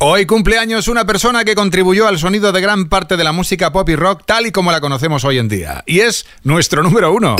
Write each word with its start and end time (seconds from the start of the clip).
Hoy 0.00 0.26
cumpleaños 0.26 0.86
una 0.86 1.04
persona 1.06 1.44
que 1.44 1.56
contribuyó 1.56 2.06
al 2.06 2.20
sonido 2.20 2.52
de 2.52 2.60
gran 2.60 2.88
parte 2.88 3.16
de 3.16 3.24
la 3.24 3.32
música 3.32 3.72
pop 3.72 3.88
y 3.88 3.96
rock 3.96 4.22
tal 4.24 4.46
y 4.46 4.52
como 4.52 4.70
la 4.70 4.80
conocemos 4.80 5.24
hoy 5.24 5.38
en 5.38 5.48
día. 5.48 5.82
Y 5.86 6.00
es 6.00 6.24
nuestro 6.44 6.84
número 6.84 7.12
uno. 7.12 7.34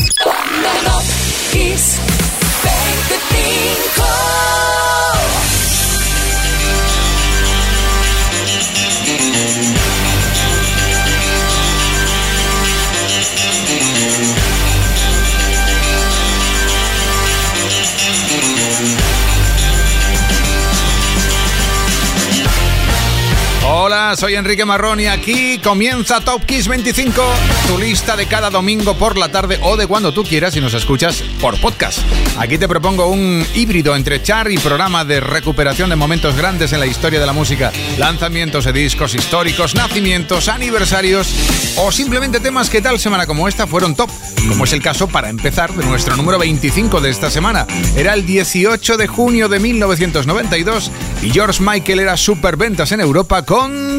soy 24.16 24.34
Enrique 24.36 24.64
Marrón 24.64 25.00
y 25.00 25.06
aquí 25.06 25.58
comienza 25.58 26.20
Top 26.20 26.44
Kiss 26.46 26.66
25, 26.68 27.22
tu 27.66 27.78
lista 27.78 28.16
de 28.16 28.26
cada 28.26 28.48
domingo 28.50 28.94
por 28.96 29.18
la 29.18 29.28
tarde 29.30 29.58
o 29.62 29.76
de 29.76 29.86
cuando 29.86 30.12
tú 30.14 30.24
quieras 30.24 30.56
y 30.56 30.60
nos 30.60 30.72
escuchas 30.74 31.22
por 31.40 31.60
podcast. 31.60 31.98
Aquí 32.38 32.56
te 32.58 32.68
propongo 32.68 33.08
un 33.08 33.46
híbrido 33.54 33.94
entre 33.96 34.22
char 34.22 34.50
y 34.50 34.56
programa 34.58 35.04
de 35.04 35.20
recuperación 35.20 35.90
de 35.90 35.96
momentos 35.96 36.36
grandes 36.36 36.72
en 36.72 36.80
la 36.80 36.86
historia 36.86 37.20
de 37.20 37.26
la 37.26 37.32
música, 37.32 37.70
lanzamientos 37.98 38.64
de 38.64 38.72
discos 38.72 39.14
históricos, 39.14 39.74
nacimientos, 39.74 40.48
aniversarios 40.48 41.28
o 41.76 41.92
simplemente 41.92 42.40
temas 42.40 42.70
que 42.70 42.80
tal 42.80 42.98
semana 42.98 43.26
como 43.26 43.46
esta 43.48 43.66
fueron 43.66 43.94
top, 43.94 44.10
como 44.48 44.64
es 44.64 44.72
el 44.72 44.80
caso 44.82 45.08
para 45.08 45.28
empezar 45.28 45.72
de 45.74 45.84
nuestro 45.84 46.16
número 46.16 46.38
25 46.38 47.00
de 47.00 47.10
esta 47.10 47.30
semana. 47.30 47.66
Era 47.96 48.14
el 48.14 48.24
18 48.24 48.96
de 48.96 49.06
junio 49.06 49.48
de 49.48 49.58
1992 49.58 50.90
y 51.22 51.30
George 51.30 51.62
Michael 51.62 52.00
era 52.00 52.16
super 52.16 52.56
ventas 52.56 52.92
en 52.92 53.00
Europa 53.00 53.44
con 53.44 53.97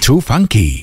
Too 0.00 0.20
funky. 0.20 0.80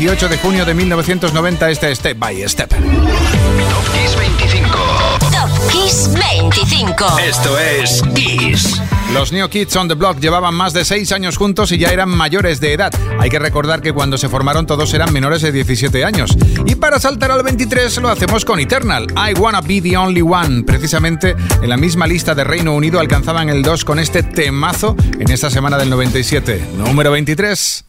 18 0.00 0.30
de 0.30 0.38
junio 0.38 0.64
de 0.64 0.72
1990 0.72 1.68
este 1.70 1.94
Step 1.94 2.18
by 2.18 2.34
Step. 2.48 2.70
Top 2.70 2.80
Kiss 2.80 4.16
25. 4.16 4.78
Top 5.18 5.68
Kiss 5.70 6.10
25. 6.40 7.18
Esto 7.18 7.58
es 7.58 8.02
Kiss. 8.14 8.80
Los 9.12 9.30
New 9.32 9.46
Kids 9.50 9.76
on 9.76 9.88
the 9.88 9.94
Block 9.94 10.18
llevaban 10.18 10.54
más 10.54 10.72
de 10.72 10.86
6 10.86 11.12
años 11.12 11.36
juntos 11.36 11.70
y 11.72 11.76
ya 11.76 11.90
eran 11.90 12.08
mayores 12.08 12.60
de 12.62 12.72
edad. 12.72 12.92
Hay 13.18 13.28
que 13.28 13.38
recordar 13.38 13.82
que 13.82 13.92
cuando 13.92 14.16
se 14.16 14.30
formaron 14.30 14.64
todos 14.66 14.94
eran 14.94 15.12
menores 15.12 15.42
de 15.42 15.52
17 15.52 16.02
años. 16.02 16.34
Y 16.64 16.76
para 16.76 16.98
saltar 16.98 17.30
al 17.30 17.42
23 17.42 17.98
lo 17.98 18.08
hacemos 18.08 18.46
con 18.46 18.58
Eternal, 18.58 19.06
I 19.14 19.34
Wanna 19.38 19.60
Be 19.60 19.82
the 19.82 19.98
Only 19.98 20.22
One. 20.22 20.62
Precisamente 20.62 21.36
en 21.60 21.68
la 21.68 21.76
misma 21.76 22.06
lista 22.06 22.34
de 22.34 22.42
Reino 22.44 22.72
Unido 22.74 23.00
alcanzaban 23.00 23.50
el 23.50 23.60
2 23.60 23.84
con 23.84 23.98
este 23.98 24.22
temazo 24.22 24.96
en 25.18 25.30
esta 25.30 25.50
semana 25.50 25.76
del 25.76 25.90
97. 25.90 26.68
Número 26.78 27.10
23. 27.10 27.84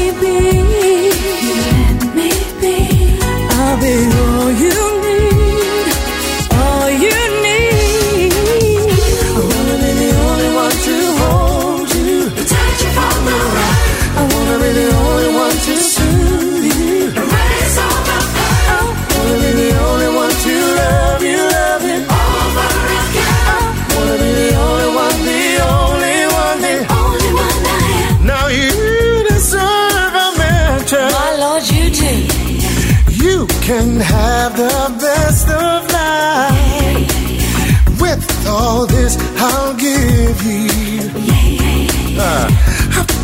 be. 0.59 0.64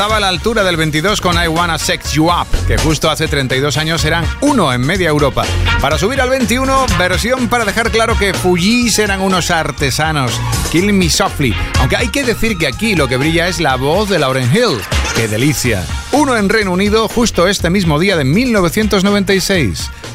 estaba 0.00 0.16
a 0.16 0.20
la 0.20 0.28
altura 0.28 0.64
del 0.64 0.78
22 0.78 1.20
con 1.20 1.36
I 1.36 1.46
Wanna 1.46 1.76
Sex 1.78 2.12
You 2.14 2.28
Up, 2.30 2.46
que 2.66 2.78
justo 2.78 3.10
hace 3.10 3.28
32 3.28 3.76
años 3.76 4.02
eran 4.06 4.24
uno 4.40 4.72
en 4.72 4.80
media 4.80 5.10
Europa. 5.10 5.44
Para 5.82 5.98
subir 5.98 6.22
al 6.22 6.30
21, 6.30 6.86
versión 6.98 7.48
para 7.48 7.66
dejar 7.66 7.90
claro 7.90 8.16
que 8.18 8.32
Fujis 8.32 8.98
eran 8.98 9.20
unos 9.20 9.50
artesanos. 9.50 10.32
Kill 10.72 10.94
Me 10.94 11.10
Softly. 11.10 11.54
Aunque 11.80 11.96
hay 11.98 12.08
que 12.08 12.24
decir 12.24 12.56
que 12.56 12.66
aquí 12.66 12.94
lo 12.94 13.08
que 13.08 13.18
brilla 13.18 13.46
es 13.48 13.60
la 13.60 13.76
voz 13.76 14.08
de 14.08 14.18
Lauren 14.18 14.50
Hill. 14.50 14.78
¡Qué 15.16 15.28
delicia! 15.28 15.84
Uno 16.12 16.34
en 16.38 16.48
Reino 16.48 16.70
Unido 16.72 17.06
justo 17.06 17.46
este 17.46 17.68
mismo 17.68 17.98
día 17.98 18.16
de 18.16 18.24
1996. 18.24 19.90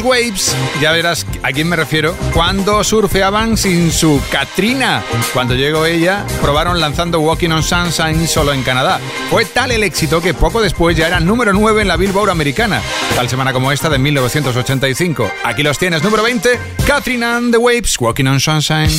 waves. 0.00 0.55
Ya 0.81 0.92
verás 0.92 1.26
a 1.42 1.52
quién 1.52 1.68
me 1.68 1.76
refiero. 1.76 2.14
Cuando 2.33 2.83
surfeaban 2.83 3.57
sin 3.59 3.92
su 3.92 4.20
Katrina. 4.31 5.02
Cuando 5.35 5.55
llegó 5.55 5.85
ella, 5.85 6.24
probaron 6.40 6.81
lanzando 6.81 7.20
Walking 7.20 7.50
on 7.50 7.62
Sunshine 7.62 8.26
solo 8.26 8.52
en 8.55 8.62
Canadá. 8.62 8.98
Fue 9.28 9.44
tal 9.44 9.72
el 9.72 9.83
éxito 9.83 10.22
que 10.22 10.33
poco 10.33 10.62
después 10.62 10.96
ya 10.96 11.09
era 11.09 11.20
número 11.20 11.52
9 11.52 11.83
en 11.83 11.88
la 11.88 11.96
Billboard 11.96 12.31
americana. 12.31 12.81
Tal 13.14 13.28
semana 13.28 13.52
como 13.52 13.70
esta 13.72 13.90
de 13.90 13.98
1985. 13.98 15.31
Aquí 15.44 15.62
los 15.62 15.78
tienes, 15.78 16.02
número 16.02 16.22
20. 16.22 16.50
Katrina 16.87 17.37
and 17.37 17.52
the 17.52 17.59
Waves, 17.59 17.98
Walking 18.00 18.26
on 18.26 18.40
Sunshine. 18.40 18.92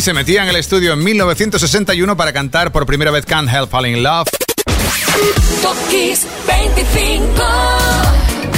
se 0.00 0.12
metía 0.12 0.42
en 0.42 0.48
el 0.48 0.56
estudio 0.56 0.94
en 0.94 1.04
1961 1.04 2.16
para 2.16 2.32
cantar 2.32 2.72
por 2.72 2.86
primera 2.86 3.12
vez 3.12 3.24
Can't 3.24 3.48
Help 3.48 3.70
Falling 3.70 3.98
in 3.98 4.02
Love. 4.02 4.26
25. 4.66 6.48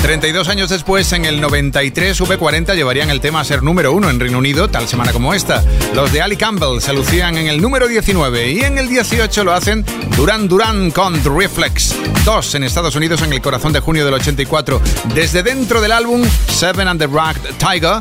32 0.01 0.49
años 0.49 0.71
después, 0.71 1.13
en 1.13 1.27
el 1.27 1.41
93, 1.43 2.19
V40 2.19 2.75
llevarían 2.77 3.11
el 3.11 3.21
tema 3.21 3.41
a 3.41 3.45
ser 3.45 3.63
número 3.63 3.93
uno 3.93 4.09
en 4.09 4.19
Reino 4.19 4.39
Unido, 4.39 4.69
tal 4.71 4.89
semana 4.89 5.13
como 5.13 5.35
esta. 5.35 5.63
Los 5.95 6.11
de 6.13 6.23
Ali 6.23 6.39
Campbell 6.39 6.81
se 6.81 6.95
lucían 6.95 7.37
en 7.37 7.47
el 7.49 7.61
número 7.61 7.89
19 7.89 8.51
y 8.51 8.61
en 8.61 8.79
el 8.79 8.89
18 8.89 9.45
lo 9.45 9.53
hacen 9.53 9.85
Duran 10.17 10.49
Duran 10.49 10.91
con 10.93 11.23
Reflex. 11.37 11.95
Dos 12.25 12.55
en 12.55 12.65
Estados 12.65 12.97
Unidos 12.97 13.21
en 13.21 13.35
el 13.35 13.43
corazón 13.43 13.75
de 13.75 13.81
junio 13.81 14.07
del 14.07 14.15
84. 14.15 14.81
Desde 15.15 15.43
dentro 15.43 15.83
del 15.83 15.93
álbum 15.93 16.25
Seven 16.57 16.89
and 16.89 16.99
the 16.99 17.07
Ragged 17.07 17.51
Tiger, 17.59 18.01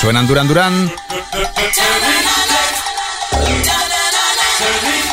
suenan 0.00 0.26
Duran 0.26 0.48
Duran. 0.48 0.90
Turn 4.56 4.68
it 4.94 5.03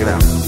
Check 0.00 0.08
out. 0.08 0.39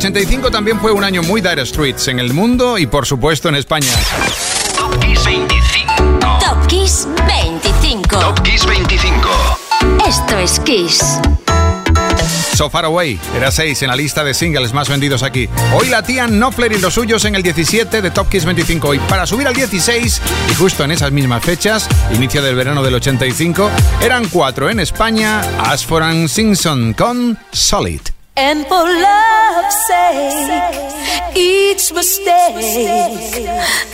85 0.00 0.50
también 0.50 0.80
fue 0.80 0.92
un 0.92 1.04
año 1.04 1.22
muy 1.22 1.42
Dire 1.42 1.60
Streets 1.66 2.08
en 2.08 2.20
el 2.20 2.32
mundo 2.32 2.78
y 2.78 2.86
por 2.86 3.04
supuesto 3.04 3.50
en 3.50 3.54
España. 3.56 3.92
Top 4.74 4.96
Kiss 5.04 5.14
25. 5.26 6.38
Top 6.40 6.66
Kiss 6.68 7.06
25. 7.26 8.16
Top 8.18 8.42
Kiss 8.42 8.64
25. 8.64 9.18
Esto 10.08 10.38
es 10.38 10.58
Kiss. 10.60 11.18
So 12.56 12.70
Far 12.70 12.86
Away 12.86 13.20
era 13.36 13.50
6 13.50 13.82
en 13.82 13.88
la 13.88 13.96
lista 13.96 14.24
de 14.24 14.32
singles 14.32 14.72
más 14.72 14.88
vendidos 14.88 15.22
aquí. 15.22 15.50
Hoy 15.78 15.88
latían 15.90 16.30
Knopfler 16.30 16.72
y 16.72 16.78
los 16.78 16.94
suyos 16.94 17.26
en 17.26 17.34
el 17.34 17.42
17 17.42 18.00
de 18.00 18.10
Top 18.10 18.30
Kiss 18.30 18.46
25 18.46 18.94
y 18.94 18.98
para 19.00 19.26
subir 19.26 19.48
al 19.48 19.54
16 19.54 20.20
y 20.50 20.54
justo 20.54 20.82
en 20.82 20.92
esas 20.92 21.12
mismas 21.12 21.44
fechas, 21.44 21.86
inicio 22.14 22.40
del 22.40 22.54
verano 22.54 22.82
del 22.82 22.94
85, 22.94 23.70
eran 24.02 24.26
4 24.30 24.70
en 24.70 24.80
España, 24.80 25.42
for 25.86 26.02
and 26.02 26.28
Simpson 26.28 26.94
con 26.94 27.36
Solid. 27.52 28.00
And 28.40 28.64
for 28.72 28.84
love's 28.84 29.76
sake, 29.86 31.36
each 31.36 31.92
mistake, 31.92 33.46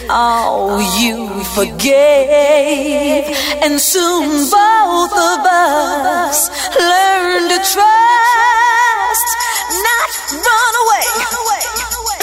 oh, 0.09 0.79
you 1.03 1.27
forgave. 1.59 3.27
And 3.67 3.81
soon 3.81 4.47
both 4.49 5.13
of 5.35 5.41
us 5.43 6.39
learned 6.79 7.49
to 7.59 7.59
trust, 7.75 9.29
not 9.91 10.07
run 10.47 10.73
away. 10.85 11.07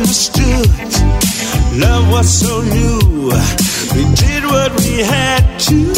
understood. 0.00 0.68
Love 1.76 2.08
was 2.10 2.28
so 2.28 2.60
new. 2.62 3.02
We 3.94 4.02
did 4.14 4.44
what 4.44 4.72
we 4.80 5.00
had 5.04 5.58
to. 5.68 5.88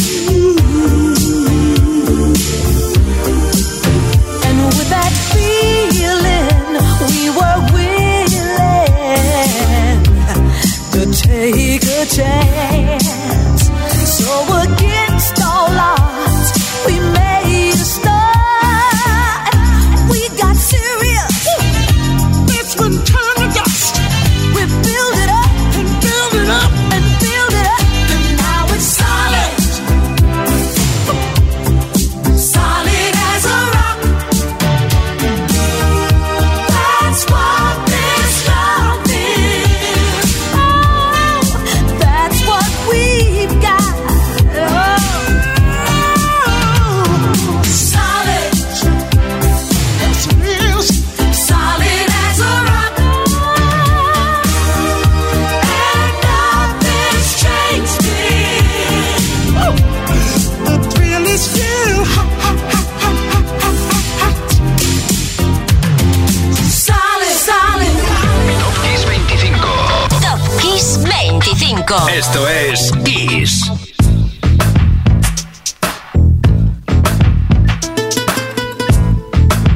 Esto 72.21 72.47
es 72.51 72.93
Kiss. 73.03 73.67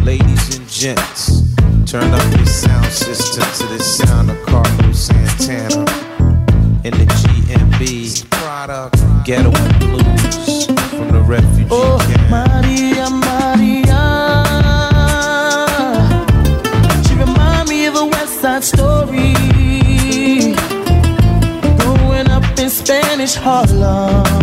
Ladies 0.05 0.59
and 0.59 0.68
gents, 0.68 1.55
turn 1.90 2.12
up 2.12 2.36
your 2.36 2.45
sound 2.45 2.84
system 2.92 3.47
to 3.57 3.66
the 3.74 3.82
sound 3.82 4.28
of 4.30 4.36
Carlos 4.45 5.07
Santana 5.07 5.86
in 6.84 6.92
the 6.92 7.07
GMB. 7.18 8.24
Ghetto 9.24 9.51
Blues 9.78 10.66
from 10.90 11.09
the 11.12 11.24
Refugees. 11.26 11.68
Oh. 11.72 11.93
Harlem. 23.41 24.34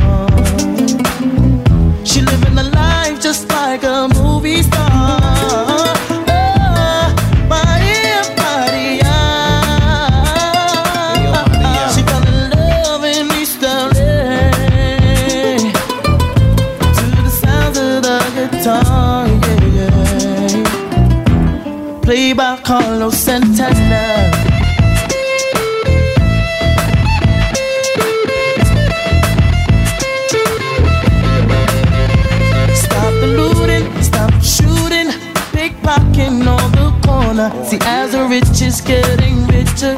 getting 38.93 39.37
richer. 39.47 39.93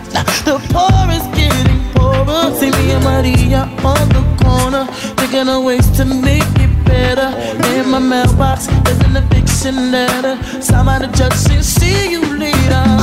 the 0.47 0.55
poor 0.73 1.03
is 1.17 1.25
getting 1.39 1.79
poorer. 1.93 2.43
See 2.59 2.71
me 2.77 2.85
and 2.95 3.03
Maria 3.09 3.61
on 3.91 4.03
the 4.17 4.23
corner, 4.43 4.85
thinking 5.17 5.47
of 5.53 5.63
ways 5.63 5.87
to 5.97 6.05
make 6.05 6.53
it 6.65 6.71
better. 6.85 7.29
Oh, 7.35 7.77
In 7.79 7.87
my 7.93 7.99
mailbox, 7.99 8.67
there's 8.83 9.01
an 9.07 9.15
eviction 9.23 9.75
letter. 9.95 10.33
Somebody 10.61 11.05
just 11.19 11.19
the 11.19 11.49
judge, 11.49 11.55
and 11.55 11.65
see 11.77 12.11
you 12.13 12.21
later. 12.41 13.02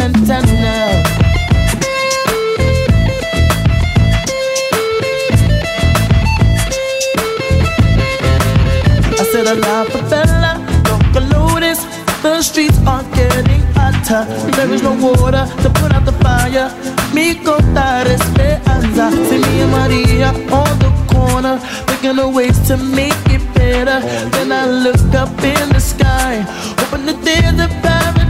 water. 14.11 14.25
There 14.51 14.71
is 14.73 14.83
no 14.83 14.93
water 14.95 15.45
to 15.63 15.69
put 15.69 15.93
out 15.93 16.05
the 16.05 16.11
fire. 16.23 16.67
Me 17.13 17.35
contar 17.43 18.05
esperanza. 18.07 19.11
See 19.29 19.37
me 19.39 19.61
and 19.61 19.71
Maria 19.71 20.29
on 20.51 20.77
the 20.79 20.91
corner, 21.11 21.57
thinking 21.87 22.19
of 22.19 22.33
ways 22.33 22.57
to 22.67 22.77
make 22.77 23.15
it 23.27 23.41
better. 23.53 24.01
Then 24.31 24.51
I 24.51 24.65
look 24.65 25.01
up 25.15 25.29
in 25.43 25.69
the 25.69 25.79
sky, 25.79 26.41
hoping 26.79 27.05
that 27.07 27.19
there's 27.23 27.59
a 27.59 27.67
paradise. 27.81 28.21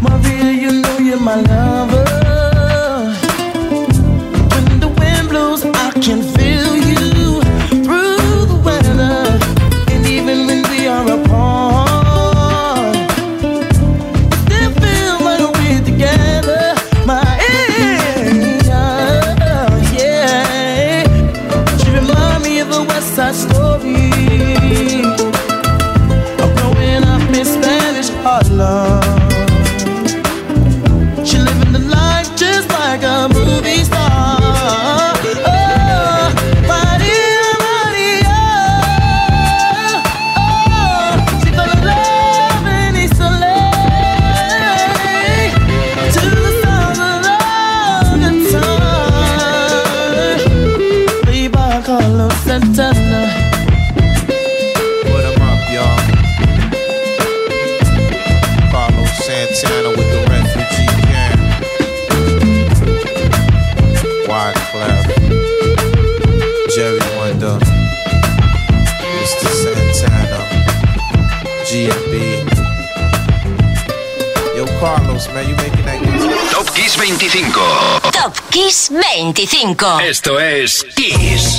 Maria, 0.00 0.50
you 0.62 0.80
know 0.82 0.98
you're 0.98 1.20
my 1.20 1.36
lover. 1.36 2.06
When 4.52 4.80
the 4.80 4.88
wind 4.98 5.28
blows, 5.28 5.64
I 5.64 5.92
can 6.00 6.22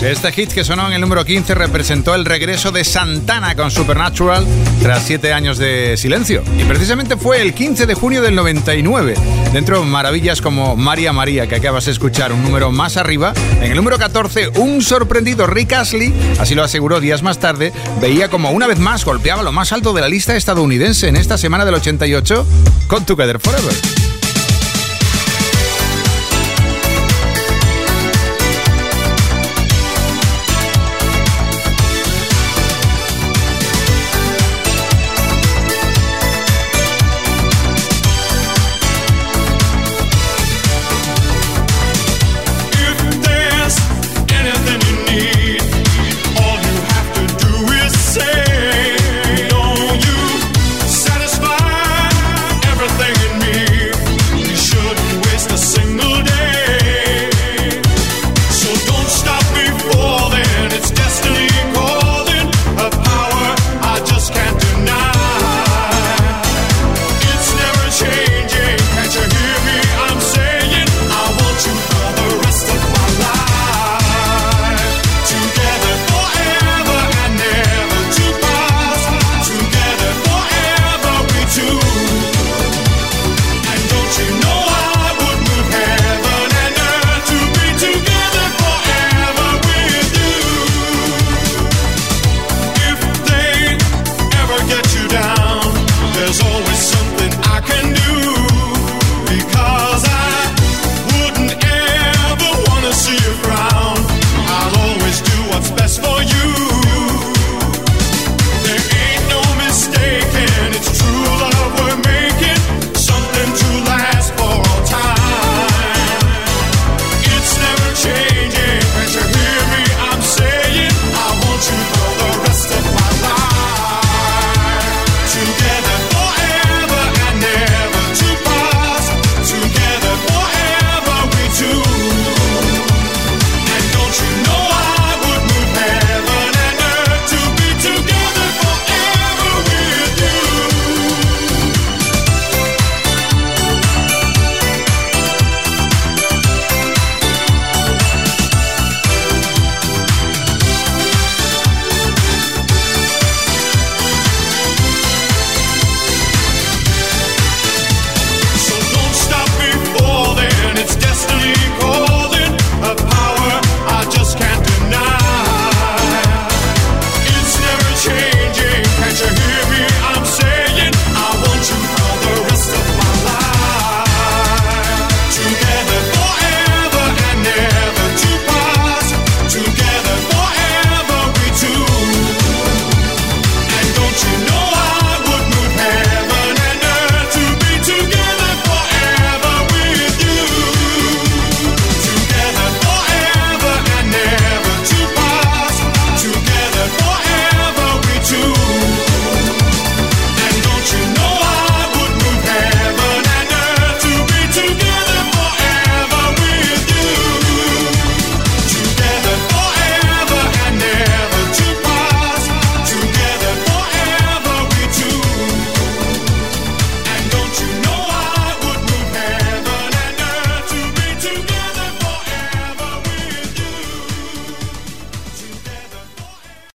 Este 0.08 0.32
hit 0.32 0.54
que 0.54 0.64
sonó 0.64 0.88
en 0.88 0.94
el 0.94 1.02
número 1.02 1.26
15 1.26 1.54
representó 1.54 2.16
el 2.16 2.24
regreso 2.24 2.72
de 2.72 2.86
Santana 2.86 3.56
con 3.56 3.70
Supernatural 3.70 4.48
tras 4.82 5.04
siete 5.04 5.34
años 5.34 5.58
de 5.58 5.98
silencio. 5.98 6.44
Y 6.58 6.64
precisamente 6.64 7.18
fue 7.18 7.42
el 7.42 7.54
15 7.54 7.86
de 7.86 7.94
junio 7.94 8.22
del 8.22 8.34
99. 8.36 9.16
Dentro 9.52 9.82
de 9.82 9.86
maravillas 9.86 10.42
como 10.42 10.78
María 10.78 11.12
María, 11.12 11.48
que 11.48 11.56
acabas 11.56 11.88
de 11.88 11.92
escuchar 11.92 12.32
un 12.32 12.42
número 12.42 12.72
más 12.72 12.96
arriba. 12.96 13.34
En 13.60 13.70
el 13.70 13.76
número 13.76 13.98
14, 13.98 14.48
un 14.60 14.82
sorprendido 14.82 15.46
Rick 15.46 15.74
Astley, 15.74 16.14
así 16.40 16.56
lo 16.56 16.64
aseguró 16.64 17.02
días 17.02 17.22
más 17.22 17.40
tarde, 17.40 17.74
veía 18.00 18.30
como 18.30 18.52
una 18.52 18.66
vez 18.66 18.80
más 18.80 19.04
golpeaba 19.04 19.44
lo 19.44 19.52
más 19.52 19.74
alto 19.74 19.92
de 19.92 20.00
la 20.00 20.08
lista 20.08 20.38
estadounidense 20.38 21.10
en 21.10 21.18
esta 21.18 21.38
semana 21.38 21.66
del 21.66 21.76
88 21.76 22.48
con 22.88 23.06
Together 23.06 23.40
Forever. 23.42 23.97